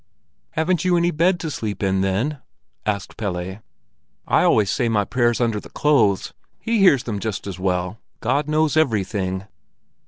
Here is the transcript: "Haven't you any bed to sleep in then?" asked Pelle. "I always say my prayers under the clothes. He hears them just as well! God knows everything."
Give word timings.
"Haven't 0.53 0.83
you 0.83 0.97
any 0.97 1.11
bed 1.11 1.39
to 1.41 1.51
sleep 1.51 1.83
in 1.83 2.01
then?" 2.01 2.39
asked 2.87 3.17
Pelle. 3.17 3.37
"I 4.25 4.43
always 4.43 4.71
say 4.71 4.89
my 4.89 5.05
prayers 5.05 5.39
under 5.39 5.59
the 5.59 5.69
clothes. 5.69 6.33
He 6.59 6.79
hears 6.79 7.03
them 7.03 7.19
just 7.19 7.45
as 7.45 7.59
well! 7.59 7.99
God 8.19 8.47
knows 8.49 8.75
everything." 8.75 9.45